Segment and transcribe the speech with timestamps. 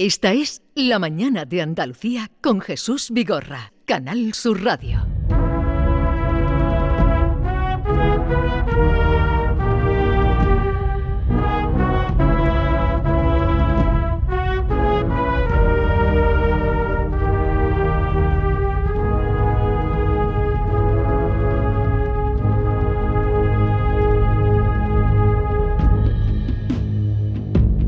[0.00, 5.04] Esta es La Mañana de Andalucía con Jesús Vigorra, Canal Sur Radio.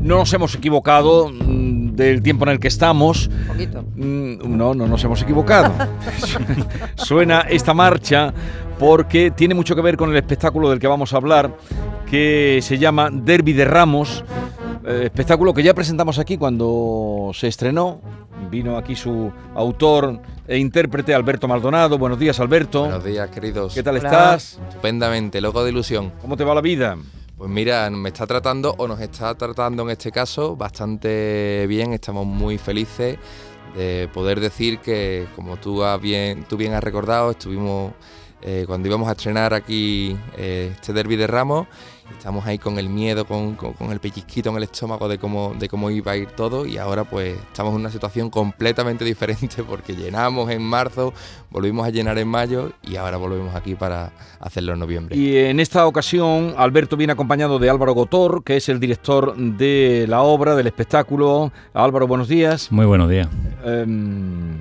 [0.01, 1.31] No nos hemos equivocado
[2.01, 3.29] del tiempo en el que estamos.
[3.47, 3.83] poquito.
[3.95, 5.73] Mm, No, no nos hemos equivocado.
[6.95, 8.33] Suena esta marcha
[8.79, 11.55] porque tiene mucho que ver con el espectáculo del que vamos a hablar,
[12.09, 14.23] que se llama Derby de Ramos,
[14.85, 18.01] eh, espectáculo que ya presentamos aquí cuando se estrenó.
[18.49, 21.97] Vino aquí su autor e intérprete Alberto Maldonado.
[21.99, 22.81] Buenos días, Alberto.
[22.81, 23.73] Buenos días, queridos.
[23.75, 24.09] ¿Qué tal Hola.
[24.09, 24.59] estás?
[24.67, 26.11] Estupendamente, loco de ilusión.
[26.21, 26.97] ¿Cómo te va la vida?
[27.41, 31.91] Pues mira, me está tratando, o nos está tratando en este caso, bastante bien.
[31.91, 33.17] Estamos muy felices
[33.75, 37.93] de poder decir que, como tú, bien has recordado, estuvimos
[38.43, 41.65] eh, cuando íbamos a estrenar aquí eh, este Derby de Ramos.
[42.17, 45.53] Estamos ahí con el miedo, con, con- con el pellizquito en el estómago de cómo,
[45.57, 49.63] de cómo iba a ir todo y ahora pues estamos en una situación completamente diferente
[49.63, 51.13] porque llenamos en marzo,
[51.49, 55.15] volvimos a llenar en mayo y ahora volvemos aquí para hacerlo en noviembre.
[55.17, 60.05] Y en esta ocasión, Alberto viene acompañado de Álvaro Gotor, que es el director de
[60.07, 61.51] la obra, del espectáculo.
[61.73, 62.71] Álvaro, buenos días.
[62.71, 63.27] Muy buenos días.
[63.65, 64.57] Em,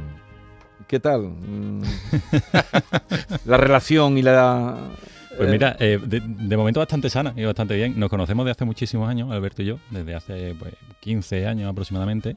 [0.86, 1.22] ¿Qué tal?
[1.22, 1.82] Mm,
[3.44, 4.76] la relación y la...
[5.40, 7.98] Pues eh, mira, eh, de, de momento bastante sana y bastante bien.
[7.98, 12.36] Nos conocemos de hace muchísimos años, Alberto y yo, desde hace pues, 15 años aproximadamente.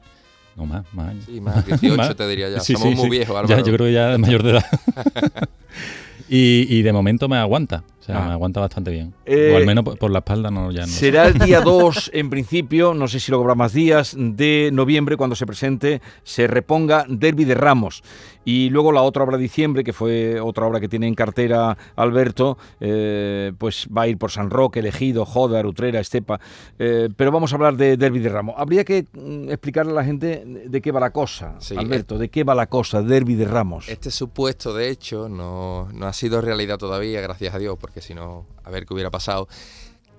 [0.56, 1.24] No más, más años.
[1.26, 2.16] Sí, más 18 Más.
[2.16, 2.60] te diría ya.
[2.60, 3.10] Sí, Somos sí, muy sí.
[3.10, 3.58] viejos, Ya, Álvaro.
[3.66, 4.64] yo creo que ya es mayor de edad.
[6.28, 7.84] y, y de momento me aguanta.
[8.04, 8.26] O sea, Ah.
[8.28, 9.14] me aguanta bastante bien.
[9.24, 10.86] Eh, o al menos por, por la espalda no, ya no.
[10.88, 10.92] sé.
[10.92, 15.16] Será el día 2, en principio, no sé si lo habrá más días, de noviembre,
[15.16, 18.02] cuando se presente, se reponga Derby de Ramos.
[18.46, 21.78] Y luego la otra obra de diciembre, que fue otra obra que tiene en cartera
[21.96, 26.38] Alberto, eh, pues va a ir por San Roque, Elegido, Jodar, Utrera, Estepa.
[26.78, 28.54] Eh, pero vamos a hablar de Derby de Ramos.
[28.58, 32.28] Habría que mm, explicarle a la gente de qué va la cosa, Sí, Alberto, de
[32.28, 33.88] qué va la cosa, Derby de Ramos.
[33.88, 38.14] Este supuesto, de hecho, no, no ha sido realidad todavía, gracias a Dios, porque si
[38.14, 39.48] no, a ver qué hubiera pasado.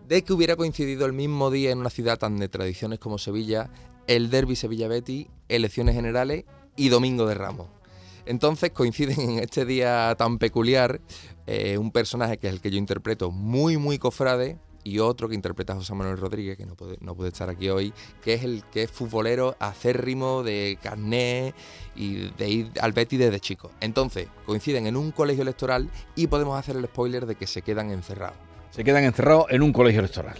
[0.07, 3.69] De que hubiera coincidido el mismo día en una ciudad tan de tradiciones como Sevilla,
[4.07, 7.67] el Derby Sevilla-Betty, elecciones generales y Domingo de Ramos.
[8.25, 11.01] Entonces coinciden en este día tan peculiar
[11.47, 15.35] eh, un personaje que es el que yo interpreto muy, muy cofrade y otro que
[15.35, 17.91] interpreta a José Manuel Rodríguez, que no puede, no puede estar aquí hoy,
[18.23, 21.53] que es el que es futbolero acérrimo de carné
[21.95, 23.71] y de ir al Betty desde chico.
[23.81, 27.89] Entonces coinciden en un colegio electoral y podemos hacer el spoiler de que se quedan
[27.91, 28.37] encerrados.
[28.69, 30.35] Se quedan encerrados en un colegio electoral.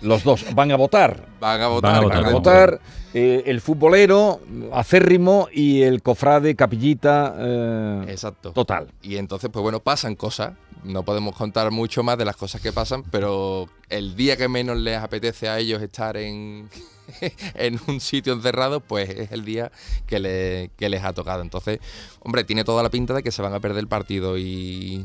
[0.00, 1.26] Los dos van a votar.
[1.40, 2.02] Van a Van a votar.
[2.02, 2.22] votar.
[2.22, 2.80] Van a votar
[3.14, 4.40] eh, el futbolero
[4.72, 8.52] acérrimo y el cofrade capillita eh, Exacto.
[8.52, 8.88] total.
[9.02, 10.52] Y entonces, pues bueno, pasan cosas.
[10.84, 14.78] No podemos contar mucho más de las cosas que pasan, pero el día que menos
[14.78, 16.70] les apetece a ellos estar en,
[17.54, 19.70] en un sitio encerrado, pues es el día
[20.06, 21.42] que, le- que les ha tocado.
[21.42, 21.80] Entonces,
[22.20, 25.04] hombre, tiene toda la pinta de que se van a perder el partido y...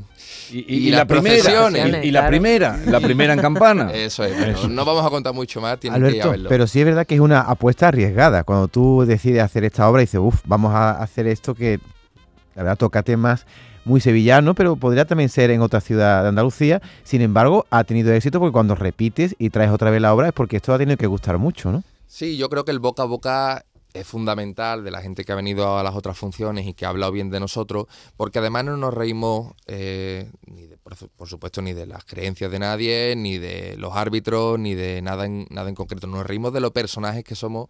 [0.52, 1.70] Y, y- Y y la las primera,
[2.04, 2.28] y, y la Claro.
[2.30, 3.92] primera, la primera en campana.
[3.94, 4.70] Eso es.
[4.70, 6.50] no vamos a contar mucho más, tienen que ir a Alberto, verlo.
[6.50, 8.44] pero sí es verdad que es una apuesta arriesgada.
[8.44, 11.80] Cuando tú decides hacer esta obra y dices, uff, vamos a hacer esto que
[12.56, 13.46] la verdad toca temas
[13.86, 16.82] muy sevillanos, pero podría también ser en otra ciudad de Andalucía.
[17.04, 20.34] Sin embargo, ha tenido éxito porque cuando repites y traes otra vez la obra es
[20.34, 21.84] porque esto ha tenido que gustar mucho, ¿no?
[22.08, 23.66] Sí, yo creo que el boca a boca
[24.00, 26.90] es fundamental de la gente que ha venido a las otras funciones y que ha
[26.90, 27.86] hablado bien de nosotros,
[28.18, 32.06] porque además no nos reímos, eh, ni de- por, su- por supuesto, ni de las
[32.06, 36.08] creencias de nadie, ni de los árbitros, ni de nada en, nada en concreto.
[36.08, 37.68] Nos reímos de los personajes que somos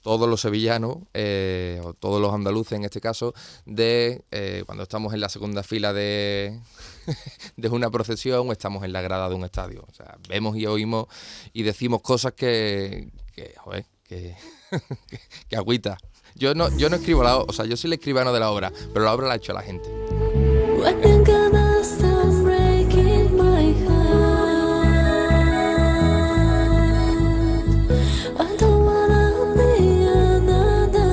[0.00, 3.34] todos los sevillanos, eh, o todos los andaluces en este caso,
[3.66, 6.60] de eh, cuando estamos en la segunda fila de,
[7.56, 9.84] de una procesión o estamos en la grada de un estadio.
[9.88, 11.06] O sea, vemos y oímos
[11.52, 13.10] y decimos cosas que,
[14.08, 14.34] que,
[15.08, 15.98] que, que agüita.
[16.34, 18.50] Yo no, yo no escribo la obra, o sea, yo soy el escribano de la
[18.50, 19.88] obra, pero la obra la ha hecho la gente.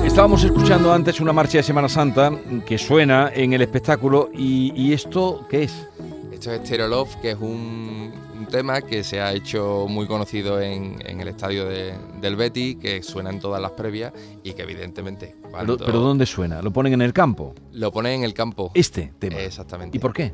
[0.06, 2.32] Estábamos escuchando antes una marcha de Semana Santa
[2.64, 5.86] que suena en el espectáculo y, y esto, ¿qué es?
[6.32, 10.60] Esto es Stereo Love, que es un, un tema que se ha hecho muy conocido
[10.60, 14.12] en, en el estadio de- del Betty, que suena en todas las previas
[14.44, 16.62] y que evidentemente Pero, cuando pero ¿dónde suena?
[16.62, 17.54] ¿Lo ponen en el campo?
[17.72, 18.70] lo ponen en el campo.
[18.74, 19.38] Este tema.
[19.40, 19.96] Exactamente.
[19.96, 20.32] ¿Y por qué?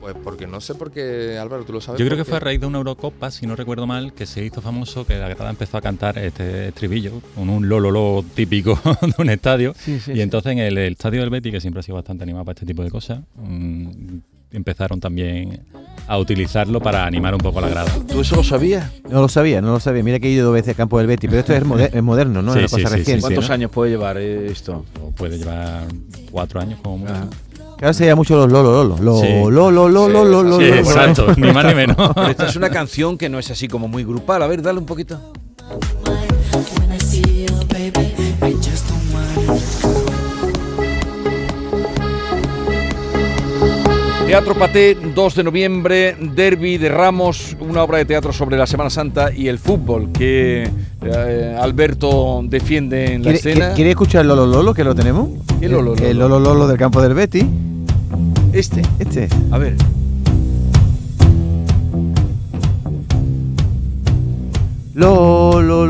[0.00, 1.98] Pues porque no sé por qué, Álvaro, tú lo sabes.
[1.98, 4.42] Yo creo que fue a raíz de una Eurocopa, si no recuerdo mal, que se
[4.42, 9.12] hizo famoso que la grada empezó a cantar este estribillo con un lololo típico de
[9.18, 9.74] un estadio.
[10.06, 12.54] y entonces en el, el estadio del Betis, que siempre ha sido bastante animado para
[12.54, 13.88] este tipo de cosas, mm,
[14.52, 15.64] empezaron también
[16.10, 17.88] a utilizarlo para animar un poco la grada.
[18.08, 18.90] ¿Tú eso lo sabías?
[19.08, 20.02] No lo sabía, no lo sabía.
[20.02, 22.02] Mira que he ido dos veces al campo del Betis, pero esto es, moder- es
[22.02, 22.52] moderno, ¿no?
[22.52, 23.20] Sí, es una sí, cosa sí, reciente.
[23.22, 23.54] ¿Cuántos ¿no?
[23.54, 24.84] años puede llevar esto?
[25.00, 25.84] O puede llevar
[26.32, 27.12] cuatro años como mucho.
[27.78, 28.96] Que ahora se llama mucho los lolo, lolo.
[29.00, 29.26] Lo, Sí.
[29.50, 30.74] lo, lo, lo, Sí, lo, lo, lo, Sí, lo.
[30.74, 31.96] exacto, ni más ni menos.
[32.16, 34.42] Pero esta es una canción que no es así como muy grupal.
[34.42, 35.32] A ver, dale un poquito.
[44.30, 48.88] Teatro Paté, 2 de noviembre, Derby de Ramos, una obra de teatro sobre la Semana
[48.88, 50.70] Santa y el fútbol que
[51.02, 53.74] eh, Alberto defiende en la ¿Quiere, escena.
[53.74, 55.30] quiere- escuchar el Lolo Lolo que lo tenemos?
[55.58, 56.38] ¿Qué Lolo El- El Lolo?
[56.38, 57.44] Lolo Lolo del campo del Betis.
[58.52, 59.28] Este, Este.
[59.50, 59.74] a ver.
[64.94, 65.86] Lo, lo,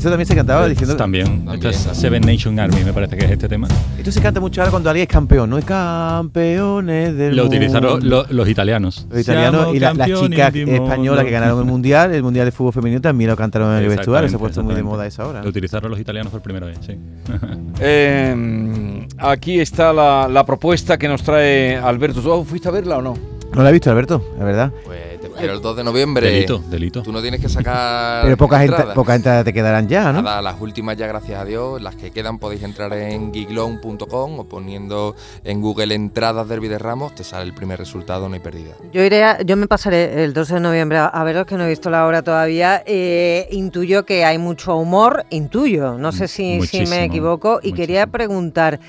[0.00, 0.96] Esto también se cantaba diciendo.
[0.96, 1.98] También, También, esto es.
[1.98, 3.68] Seven Nation Army, me parece que es este tema.
[3.98, 5.58] Esto se canta mucho ahora cuando alguien es campeón, ¿no?
[5.58, 7.56] Es campeones del Lo mundo.
[7.58, 9.06] utilizaron lo- los italianos.
[9.10, 12.72] Los italianos y la- las chicas españolas que ganaron el mundial, el mundial de fútbol
[12.72, 14.26] femenino también lo cantaron en el vestuario.
[14.30, 14.96] Se ha Exactamente, puesto muy de exactamente.
[14.96, 15.42] moda esa hora.
[15.42, 16.96] Lo utilizaron los italianos por primera vez, sí.
[17.82, 22.20] Eh, aquí está la, la propuesta que nos trae Alberto.
[22.22, 23.14] ¿Tú fuiste a verla o no?
[23.54, 24.72] No la he visto, Alberto, la verdad.
[24.84, 26.26] Pues te espero el 2 de noviembre.
[26.30, 27.02] delito, delito.
[27.02, 28.22] Tú no tienes que sacar.
[28.24, 28.94] Pero poca gente, entradas.
[28.94, 30.22] poca gente te quedarán ya, ¿no?
[30.22, 31.80] Nada, las últimas ya, gracias a Dios.
[31.80, 37.14] Las que quedan podéis entrar en giglon.com o poniendo en Google entradas Derby de Ramos,
[37.14, 38.74] te sale el primer resultado, no hay pérdida.
[38.92, 41.64] Yo iré, a- yo me pasaré el 12 de noviembre a, a veros que no
[41.64, 42.82] he visto la obra todavía.
[42.86, 45.98] Eh, intuyo que hay mucho humor, intuyo.
[45.98, 48.80] No sé si, si me equivoco y quería preguntar.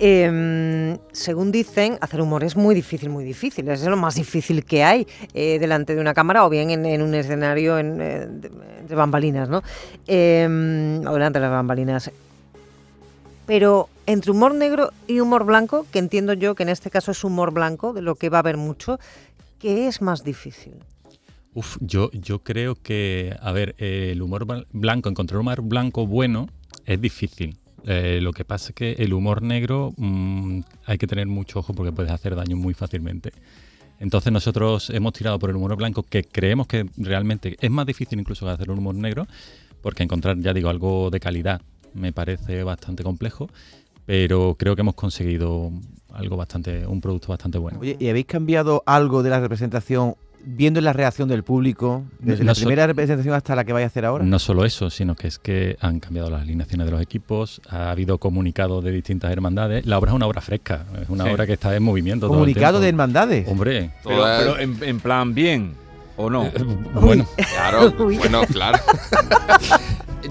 [0.00, 3.68] Em, según dicen, hacer humor es muy difícil, muy difícil.
[3.68, 7.14] Es lo más difícil que hay eh, delante de una cámara o bien en, un
[7.14, 8.28] escenario en, eh,
[8.88, 9.62] bambalinas, ¿no?
[10.06, 12.10] Em, o delante de las bambalinas.
[13.46, 17.22] Pero entre humor negro y humor blanco, que entiendo yo que en este caso es
[17.22, 18.98] humor blanco, de lo que va a haber mucho,
[19.58, 20.74] ¿qué es más difícil?
[21.52, 26.48] Uf, yo, yo creo que, a ver, el humor blan- blanco, encontrar humor blanco bueno
[26.86, 27.58] es difícil.
[27.86, 31.72] Eh, lo que pasa es que el humor negro mm, hay que tener mucho ojo
[31.72, 33.32] porque puedes hacer daño muy fácilmente.
[33.98, 38.18] Entonces nosotros hemos tirado por el humor blanco que creemos que realmente es más difícil
[38.18, 39.26] incluso que hacer un humor negro
[39.82, 41.60] porque encontrar, ya digo, algo de calidad
[41.94, 43.48] me parece bastante complejo,
[44.06, 45.72] pero creo que hemos conseguido
[46.12, 47.78] algo bastante, un producto bastante bueno.
[47.80, 52.04] Oye, ¿y habéis cambiado algo de la representación viendo la reacción del público?
[52.18, 54.24] Desde la primera representación hasta la que vais a hacer ahora.
[54.24, 57.90] No solo eso, sino que es que han cambiado las alineaciones de los equipos, ha
[57.90, 59.84] habido comunicados de distintas hermandades.
[59.86, 61.30] La obra es una obra fresca, es una Sí.
[61.30, 62.26] obra que está en movimiento.
[62.26, 63.48] todo el Comunicado de hermandades.
[63.48, 65.74] Hombre, Pero, en, en plan bien,
[66.16, 66.46] ¿o no?
[66.46, 66.52] eh,
[66.94, 68.18] bueno, Claro, Uy.
[68.18, 68.78] bueno, claro.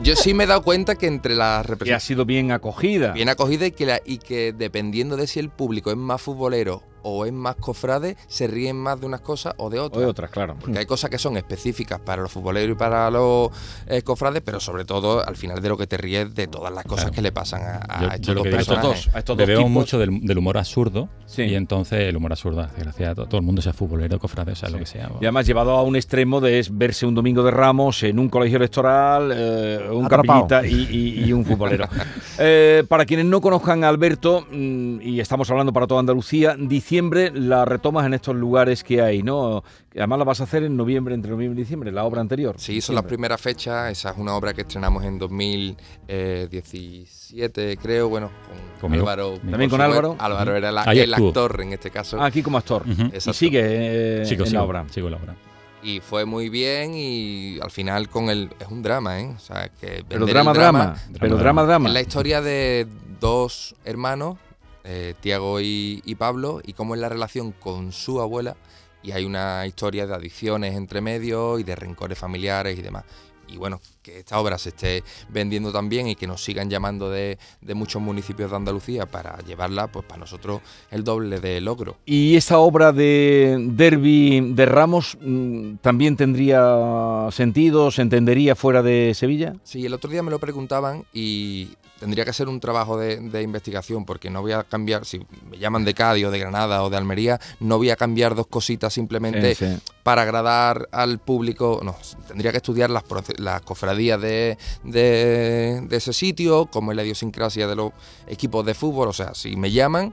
[0.04, 3.12] Yo sí me he dado cuenta que entre las Que ha representaciones sido bien acogida.
[3.12, 6.84] bien acogida y que, la- y que dependiendo de si el público es más futbolero
[7.04, 10.02] o es más cofrade, se ríen más de unas cosas o de O otras.
[10.02, 10.56] de otras, claro.
[10.60, 13.50] Porque hay cosas que son específicas para los futboleros y para los
[13.88, 16.84] eh, cofrades, pero sobre todo al final de lo que te ríes de todas las
[16.86, 17.16] cosas Claro.
[17.16, 19.16] que le pasan a, a Yo- estos yo lo dos que digo- A estos dos,
[19.16, 19.72] a estos dos bebemos tipos.
[19.72, 21.44] mucho del, del humor absurdo Sí.
[21.44, 24.52] y entonces el humor absurdo hace gracia a to- todo el mundo, sea futbolero, cofrade,
[24.52, 25.10] o sea, lo que sea.
[25.22, 28.30] Y además llevado a un extremo de es verse un domingo de Ramos en un
[28.30, 31.88] colegio electoral, eh, un capillita y, y- y un futbolero.
[32.42, 36.56] Eh, para quienes no conozcan a Alberto, mm, y estamos hablando para toda Andalucía,
[36.90, 39.64] diciembre la retomas en estos lugares que hay, ¿no?
[39.96, 42.56] Además la vas a hacer en noviembre, entre noviembre y diciembre, la obra anterior.
[42.58, 43.10] Sí, son las Diciembre.
[43.10, 43.92] primeras fechas.
[43.92, 48.10] Esa es una obra que estrenamos en 2017, creo.
[48.10, 49.04] Bueno, con Conmigo.
[49.04, 49.38] Álvaro.
[49.50, 49.82] ¿También con.
[49.82, 50.16] Álvaro?
[50.20, 51.28] Álvaro era la- el actuó.
[51.30, 52.20] actor en este caso.
[52.22, 52.84] Ah, aquí como actor.
[52.90, 53.04] Ujú.
[53.04, 53.34] Y Exacto.
[53.34, 54.86] sigue eh, Sigo, en sigo, la obra.
[54.90, 55.36] sigo la obra.
[55.84, 58.50] Y fue muy bien y al final con el...
[58.60, 59.34] Es un drama, ¿eh?
[59.36, 61.88] O sea, que Pero drama, el drama, Pero drama, drama.
[61.88, 62.86] Es la historia de
[63.22, 64.38] dos hermanos,
[64.84, 68.56] eh, Tiago y, y Pablo, y cómo es la relación con su abuela.
[69.02, 73.06] Y hay una historia de adicciones entre medio y de rencores familiares y demás.
[73.52, 77.38] Y bueno, que esta obra se esté vendiendo también y que nos sigan llamando de,
[77.62, 81.98] de muchos municipios de Andalucía para llevarla, pues para nosotros el doble de logro.
[82.06, 89.14] Y esta obra de Derby de Ramos mm, también tendría sentido, se entendería fuera de
[89.16, 89.56] Sevilla.
[89.64, 93.42] Sí, el otro día me lo preguntaban y tendría que ser un trabajo de, de
[93.42, 96.90] investigación porque no voy a cambiar, si me llaman de Cádiz o de Granada o
[96.90, 99.78] de Almería, no voy a cambiar dos cositas simplemente Sí, sí.
[100.04, 101.82] para agradar al público.
[101.84, 101.96] No,
[102.28, 103.04] tendría que estudiar las,
[103.38, 107.92] las cofradías de, de- de ese sitio, cómo es la idiosincrasia de los
[108.28, 109.08] equipos de fútbol.
[109.10, 110.12] O sea, si me llaman,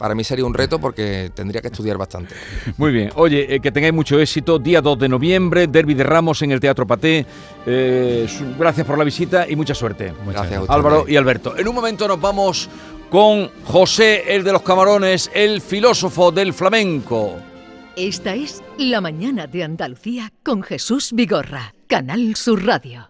[0.00, 2.34] para mí sería un reto porque tendría que estudiar bastante.
[2.78, 3.10] Muy bien.
[3.16, 4.58] Oye, eh, que tengáis mucho éxito.
[4.58, 7.26] Día 2 de noviembre, Derby de Ramos en el Teatro Paté.
[7.66, 8.26] Eh,
[8.58, 10.14] gracias por la visita y mucha suerte.
[10.24, 10.72] Muchas Gracias a.
[10.72, 11.54] Álvaro y Alberto.
[11.54, 12.70] En un momento nos vamos
[13.10, 17.36] con José, el de los camarones, el filósofo del flamenco.
[17.94, 23.09] Esta es La mañana de Andalucía con Jesús Vigorra, Canal Sur Radio.